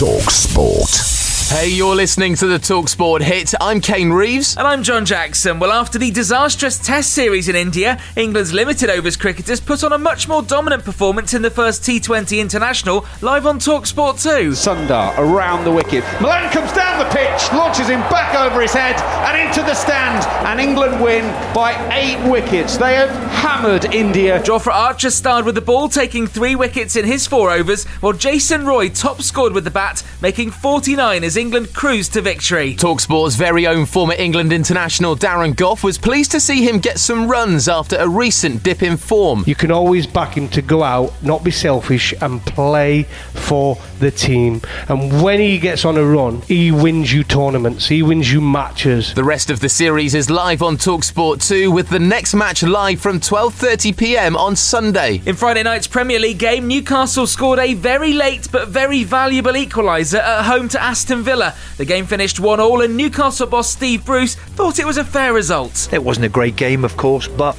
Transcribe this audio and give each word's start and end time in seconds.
Talk 0.00 0.30
Sport. 0.30 1.20
Hey, 1.50 1.68
you're 1.68 1.96
listening 1.96 2.36
to 2.36 2.46
the 2.46 2.58
Talksport 2.58 3.22
hit. 3.22 3.52
I'm 3.60 3.80
Kane 3.80 4.10
Reeves. 4.10 4.56
And 4.56 4.66
I'm 4.66 4.84
John 4.84 5.04
Jackson. 5.04 5.58
Well, 5.58 5.72
after 5.72 5.98
the 5.98 6.12
disastrous 6.12 6.78
Test 6.78 7.12
series 7.12 7.48
in 7.48 7.56
India, 7.56 8.00
England's 8.16 8.52
limited 8.52 8.88
overs 8.88 9.16
cricketers 9.16 9.60
put 9.60 9.82
on 9.82 9.92
a 9.92 9.98
much 9.98 10.28
more 10.28 10.42
dominant 10.42 10.84
performance 10.84 11.34
in 11.34 11.42
the 11.42 11.50
first 11.50 11.82
T20 11.82 12.40
International 12.40 13.04
live 13.20 13.46
on 13.46 13.58
Talksport 13.58 14.22
2. 14.22 14.52
Sundar 14.52 15.18
around 15.18 15.64
the 15.64 15.72
wicket. 15.72 16.04
Malan 16.20 16.48
comes 16.50 16.72
down 16.72 17.00
the 17.00 17.10
pitch, 17.10 17.52
launches 17.52 17.88
him 17.88 18.00
back 18.08 18.34
over 18.36 18.62
his 18.62 18.72
head 18.72 18.94
and 19.26 19.48
into 19.48 19.60
the 19.62 19.74
stand. 19.74 20.24
And 20.50 20.58
England 20.58 21.00
win 21.00 21.22
by 21.54 21.76
eight 21.92 22.28
wickets. 22.28 22.76
They 22.76 22.96
have 22.96 23.10
hammered 23.30 23.94
India. 23.94 24.40
Jofra 24.42 24.72
Archer 24.72 25.10
starred 25.10 25.44
with 25.44 25.54
the 25.54 25.60
ball, 25.60 25.88
taking 25.88 26.26
three 26.26 26.56
wickets 26.56 26.96
in 26.96 27.04
his 27.04 27.24
four 27.24 27.52
overs, 27.52 27.84
while 28.00 28.14
Jason 28.14 28.66
Roy 28.66 28.88
top 28.88 29.22
scored 29.22 29.52
with 29.52 29.62
the 29.62 29.70
bat, 29.70 30.02
making 30.20 30.50
49 30.50 31.22
as 31.22 31.36
England 31.36 31.72
cruised 31.72 32.14
to 32.14 32.20
victory. 32.20 32.74
Talksport's 32.74 33.36
very 33.36 33.68
own 33.68 33.86
former 33.86 34.14
England 34.14 34.52
international 34.52 35.14
Darren 35.14 35.54
Gough 35.54 35.84
was 35.84 35.98
pleased 35.98 36.32
to 36.32 36.40
see 36.40 36.68
him 36.68 36.80
get 36.80 36.98
some 36.98 37.30
runs 37.30 37.68
after 37.68 37.96
a 37.98 38.08
recent 38.08 38.64
dip 38.64 38.82
in 38.82 38.96
form. 38.96 39.44
You 39.46 39.54
can 39.54 39.70
always 39.70 40.04
back 40.04 40.36
him 40.36 40.48
to 40.48 40.62
go 40.62 40.82
out, 40.82 41.12
not 41.22 41.44
be 41.44 41.52
selfish, 41.52 42.12
and 42.20 42.44
play 42.44 43.04
for 43.04 43.78
the 44.00 44.10
team. 44.10 44.62
And 44.88 45.22
when 45.22 45.38
he 45.38 45.58
gets 45.58 45.84
on 45.84 45.96
a 45.96 46.04
run, 46.04 46.40
he 46.42 46.72
wins 46.72 47.12
you 47.12 47.22
tournaments, 47.22 47.86
he 47.86 48.02
wins 48.02 48.32
you 48.32 48.40
matches. 48.40 49.14
The 49.14 49.22
rest 49.22 49.48
of 49.48 49.60
the 49.60 49.68
series 49.68 50.16
is 50.16 50.28
live 50.40 50.62
on 50.62 50.78
Talksport 50.78 51.46
2 51.46 51.70
with 51.70 51.90
the 51.90 51.98
next 51.98 52.32
match 52.32 52.62
live 52.62 52.98
from 52.98 53.20
12:30 53.20 53.94
p.m. 53.94 54.36
on 54.38 54.56
Sunday. 54.56 55.20
In 55.26 55.36
Friday 55.36 55.62
night's 55.62 55.86
Premier 55.86 56.18
League 56.18 56.38
game, 56.38 56.66
Newcastle 56.66 57.26
scored 57.26 57.58
a 57.58 57.74
very 57.74 58.14
late 58.14 58.48
but 58.50 58.68
very 58.68 59.04
valuable 59.04 59.52
equaliser 59.52 60.18
at 60.18 60.46
home 60.46 60.66
to 60.70 60.80
Aston 60.80 61.22
Villa. 61.22 61.54
The 61.76 61.84
game 61.84 62.06
finished 62.06 62.40
1 62.40 62.58
all, 62.58 62.80
and 62.80 62.96
Newcastle 62.96 63.48
boss 63.48 63.70
Steve 63.70 64.06
Bruce 64.06 64.34
thought 64.34 64.78
it 64.78 64.86
was 64.86 64.96
a 64.96 65.04
fair 65.04 65.34
result. 65.34 65.92
It 65.92 66.02
wasn't 66.02 66.24
a 66.24 66.30
great 66.30 66.56
game, 66.56 66.86
of 66.86 66.96
course, 66.96 67.28
but 67.28 67.54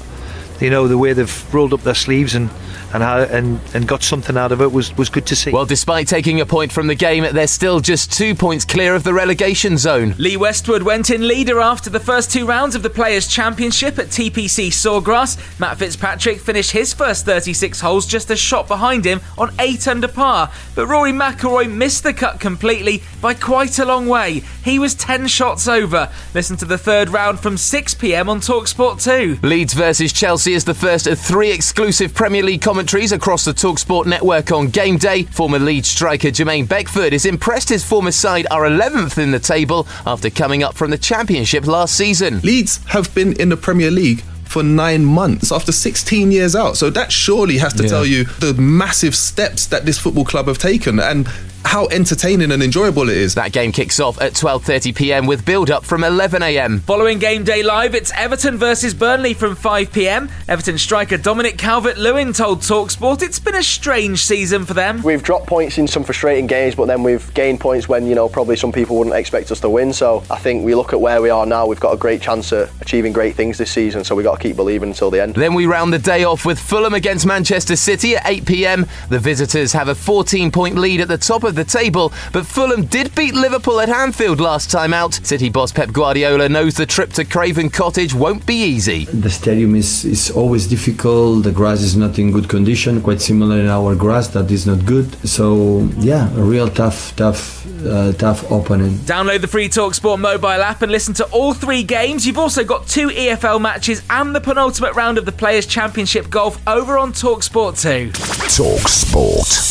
you 0.61 0.69
know 0.69 0.87
the 0.87 0.97
way 0.97 1.13
they've 1.13 1.53
rolled 1.53 1.73
up 1.73 1.81
their 1.81 1.95
sleeves 1.95 2.35
and 2.35 2.49
and 2.93 3.03
how, 3.03 3.19
and 3.19 3.59
and 3.73 3.87
got 3.87 4.03
something 4.03 4.37
out 4.37 4.51
of 4.51 4.61
it 4.61 4.71
was 4.71 4.95
was 4.97 5.09
good 5.09 5.25
to 5.27 5.35
see. 5.35 5.51
Well, 5.51 5.65
despite 5.65 6.07
taking 6.07 6.41
a 6.41 6.45
point 6.45 6.71
from 6.71 6.87
the 6.87 6.95
game, 6.95 7.25
they're 7.33 7.47
still 7.47 7.79
just 7.79 8.11
two 8.11 8.35
points 8.35 8.65
clear 8.65 8.95
of 8.95 9.03
the 9.03 9.13
relegation 9.13 9.77
zone. 9.77 10.15
Lee 10.17 10.37
Westwood 10.37 10.83
went 10.83 11.09
in 11.09 11.27
leader 11.27 11.59
after 11.61 11.89
the 11.89 11.99
first 11.99 12.31
two 12.31 12.45
rounds 12.45 12.75
of 12.75 12.83
the 12.83 12.89
Players' 12.89 13.27
Championship 13.27 13.97
at 13.97 14.07
TPC 14.07 14.67
Sawgrass. 14.67 15.37
Matt 15.59 15.77
Fitzpatrick 15.77 16.39
finished 16.39 16.71
his 16.71 16.93
first 16.93 17.25
36 17.25 17.79
holes 17.81 18.05
just 18.05 18.29
a 18.29 18.35
shot 18.35 18.67
behind 18.67 19.05
him 19.05 19.21
on 19.37 19.53
8 19.59 19.87
under 19.87 20.07
par, 20.07 20.51
but 20.75 20.87
Rory 20.87 21.11
McIlroy 21.11 21.71
missed 21.71 22.03
the 22.03 22.13
cut 22.13 22.39
completely 22.39 23.03
by 23.21 23.33
quite 23.33 23.79
a 23.79 23.85
long 23.85 24.07
way. 24.07 24.41
He 24.63 24.79
was 24.79 24.95
10 24.95 25.27
shots 25.27 25.67
over. 25.67 26.11
Listen 26.33 26.57
to 26.57 26.65
the 26.65 26.77
third 26.77 27.09
round 27.09 27.39
from 27.39 27.57
6 27.57 27.93
pm 27.95 28.29
on 28.29 28.41
Talksport 28.41 29.01
2. 29.03 29.47
Leeds 29.47 29.73
versus 29.73 30.11
Chelsea 30.11 30.50
is 30.53 30.65
the 30.65 30.73
first 30.73 31.07
of 31.07 31.19
three 31.19 31.51
exclusive 31.51 32.13
Premier 32.13 32.43
League 32.43 32.61
commentaries 32.61 33.11
across 33.11 33.45
the 33.45 33.53
Talksport 33.53 34.05
network 34.05 34.51
on 34.51 34.67
game 34.67 34.97
day. 34.97 35.23
Former 35.23 35.59
Leeds 35.59 35.87
striker 35.87 36.29
Jermaine 36.29 36.67
Beckford 36.67 37.13
is 37.13 37.25
impressed 37.25 37.69
his 37.69 37.83
former 37.83 38.11
side 38.11 38.47
are 38.51 38.63
11th 38.63 39.17
in 39.17 39.31
the 39.31 39.39
table 39.39 39.87
after 40.05 40.29
coming 40.29 40.63
up 40.63 40.75
from 40.75 40.91
the 40.91 40.97
Championship 40.97 41.65
last 41.67 41.95
season. 41.95 42.39
Leeds 42.41 42.79
have 42.87 43.13
been 43.15 43.33
in 43.39 43.49
the 43.49 43.57
Premier 43.57 43.91
League 43.91 44.23
for 44.51 44.61
nine 44.63 45.05
months 45.05 45.51
after 45.51 45.71
16 45.71 46.31
years 46.31 46.55
out. 46.55 46.77
So 46.77 46.89
that 46.91 47.11
surely 47.11 47.57
has 47.59 47.73
to 47.73 47.83
Yeah. 47.83 47.89
tell 47.89 48.05
you 48.05 48.25
the 48.39 48.53
massive 48.53 49.15
steps 49.15 49.65
that 49.67 49.85
this 49.85 49.97
football 49.97 50.25
club 50.25 50.47
have 50.47 50.57
taken 50.57 50.99
and 50.99 51.27
how 51.63 51.85
entertaining 51.91 52.51
and 52.51 52.63
enjoyable 52.63 53.07
it 53.07 53.15
is. 53.15 53.35
That 53.35 53.51
game 53.51 53.71
kicks 53.71 53.99
off 53.99 54.19
at 54.19 54.33
12:30 54.33 54.93
p.m. 54.95 55.27
with 55.27 55.45
build-up 55.45 55.85
from 55.85 56.03
11 56.03 56.41
a.m. 56.41 56.79
Following 56.87 57.19
game 57.19 57.43
day 57.43 57.61
live, 57.61 57.93
it's 57.93 58.11
Everton 58.17 58.57
versus 58.57 58.95
Burnley 58.95 59.35
from 59.35 59.55
5 59.55 59.91
pm. 59.93 60.27
Everton 60.49 60.79
striker 60.79 61.17
Dominic 61.17 61.59
Calvert 61.59 61.97
Lewin 61.99 62.33
told 62.33 62.61
Talksport 62.61 63.21
it's 63.21 63.37
been 63.39 63.53
a 63.55 63.61
strange 63.63 64.25
season 64.25 64.65
for 64.65 64.73
them. 64.73 65.03
We've 65.03 65.21
dropped 65.21 65.45
points 65.45 65.77
in 65.77 65.87
some 65.87 66.03
frustrating 66.03 66.47
games, 66.47 66.73
but 66.73 66.87
then 66.87 67.03
we've 67.03 67.31
gained 67.35 67.59
points 67.59 67.87
when 67.87 68.07
you 68.07 68.15
know 68.15 68.27
probably 68.27 68.55
some 68.55 68.71
people 68.71 68.97
wouldn't 68.97 69.15
expect 69.15 69.51
us 69.51 69.59
to 69.59 69.69
win. 69.69 69.93
So 69.93 70.23
I 70.31 70.39
think 70.39 70.65
we 70.65 70.73
look 70.73 70.93
at 70.93 70.99
where 70.99 71.21
we 71.21 71.29
are 71.29 71.45
now. 71.45 71.67
We've 71.67 71.79
got 71.79 71.93
a 71.93 71.97
great 71.97 72.21
chance 72.23 72.51
at 72.51 72.69
achieving 72.81 73.13
great 73.13 73.35
things 73.35 73.59
this 73.59 73.71
season. 73.71 74.03
So 74.03 74.15
we 74.15 74.23
got 74.23 74.37
to 74.37 74.40
keep 74.41 74.55
believing 74.55 74.89
until 74.89 75.11
the 75.11 75.21
end. 75.21 75.35
Then 75.35 75.53
we 75.53 75.65
round 75.65 75.93
the 75.93 75.99
day 75.99 76.23
off 76.23 76.45
with 76.45 76.59
Fulham 76.59 76.93
against 76.93 77.25
Manchester 77.25 77.75
City 77.75 78.15
at 78.15 78.27
8 78.27 78.45
pm. 78.45 78.85
The 79.09 79.19
visitors 79.19 79.71
have 79.73 79.87
a 79.87 79.95
14 79.95 80.51
point 80.51 80.75
lead 80.77 80.99
at 80.99 81.07
the 81.07 81.17
top 81.17 81.43
of 81.43 81.55
the 81.55 81.63
table, 81.63 82.11
but 82.33 82.45
Fulham 82.45 82.85
did 82.85 83.13
beat 83.15 83.33
Liverpool 83.33 83.79
at 83.79 83.89
Anfield 83.89 84.39
last 84.39 84.71
time 84.71 84.93
out. 84.93 85.13
City 85.13 85.49
boss 85.49 85.71
Pep 85.71 85.91
Guardiola 85.91 86.49
knows 86.49 86.75
the 86.75 86.85
trip 86.85 87.13
to 87.13 87.23
Craven 87.23 87.69
Cottage 87.69 88.13
won't 88.13 88.45
be 88.45 88.55
easy. 88.55 89.05
The 89.05 89.29
stadium 89.29 89.75
is, 89.75 90.05
is 90.05 90.31
always 90.31 90.67
difficult. 90.67 91.43
The 91.43 91.51
grass 91.51 91.81
is 91.81 91.95
not 91.95 92.17
in 92.17 92.31
good 92.31 92.49
condition, 92.49 93.01
quite 93.01 93.21
similar 93.21 93.59
in 93.59 93.67
our 93.67 93.95
grass 93.95 94.27
that 94.29 94.49
is 94.49 94.65
not 94.65 94.85
good. 94.85 95.07
So 95.27 95.87
yeah, 95.97 96.33
a 96.35 96.41
real 96.41 96.69
tough, 96.69 97.15
tough, 97.15 97.65
uh, 97.85 98.11
tough 98.13 98.43
opponent. 98.51 98.99
Download 99.01 99.41
the 99.41 99.47
free 99.47 99.69
Talksport 99.69 100.19
mobile 100.19 100.47
app 100.47 100.81
and 100.81 100.91
listen 100.91 101.13
to 101.15 101.25
all 101.25 101.53
three 101.53 101.83
games. 101.83 102.25
You've 102.25 102.37
also 102.37 102.63
got 102.63 102.87
two 102.87 103.07
EFL 103.09 103.61
matches 103.61 104.01
and 104.09 104.35
the 104.35 104.41
penultimate 104.41 104.95
round 104.95 105.17
of 105.17 105.25
the 105.25 105.31
Players' 105.31 105.65
Championship 105.65 106.29
Golf 106.29 106.61
over 106.67 106.97
on 106.97 107.13
Talksport 107.13 107.81
2. 107.81 108.11
Talk 108.11 108.87
Sport. 108.87 109.70